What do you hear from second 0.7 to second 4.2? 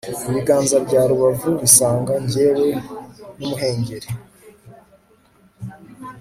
bya rubavu bisanga Njyewe numuhengeri